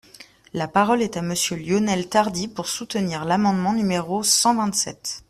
[0.53, 5.19] La parole est à Monsieur Lionel Tardy, pour soutenir l’amendement numéro cent vingt-sept.